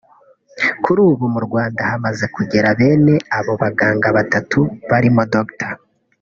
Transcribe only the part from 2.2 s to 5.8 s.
kugera bene abo baganga batatu barimo Dr